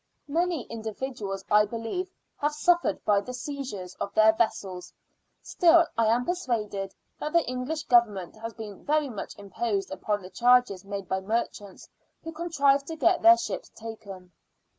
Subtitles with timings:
[0.27, 4.91] Many individuals I believe have suffered by the seizures of their vessels;
[5.43, 10.23] still I am persuaded that the English Government has been very much imposed upon in
[10.23, 11.87] the charges made by merchants
[12.23, 14.31] who contrived to get their ships taken.